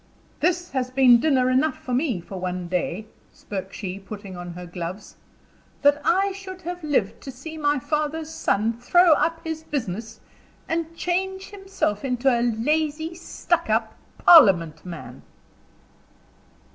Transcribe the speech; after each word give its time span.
"This 0.39 0.71
has 0.71 0.89
been 0.89 1.19
dinner 1.19 1.51
enough 1.51 1.77
for 1.77 1.93
me 1.93 2.19
for 2.19 2.39
one 2.39 2.67
day," 2.67 3.05
spoke 3.31 3.71
she, 3.71 3.99
putting 3.99 4.35
on 4.35 4.53
her 4.53 4.65
gloves. 4.65 5.15
"That 5.83 6.01
I 6.03 6.31
should 6.31 6.63
have 6.63 6.83
lived 6.83 7.21
to 7.21 7.29
see 7.29 7.55
my 7.55 7.77
father's 7.77 8.31
son 8.31 8.73
throw 8.73 9.13
up 9.13 9.41
his 9.43 9.61
business, 9.61 10.19
and 10.67 10.95
change 10.95 11.51
himself 11.51 12.03
into 12.03 12.29
a 12.31 12.41
lazy, 12.41 13.13
stuck 13.13 13.69
up 13.69 13.93
parliament 14.17 14.83
man!" 14.83 15.21